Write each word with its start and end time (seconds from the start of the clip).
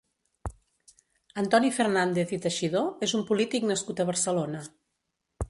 Antoni 1.41 1.69
Fernández 1.75 2.33
i 2.39 2.41
Teixidó 2.47 2.83
és 3.09 3.15
un 3.21 3.27
polític 3.29 3.69
nascut 3.75 4.03
a 4.03 4.09
Barcelona. 4.13 4.65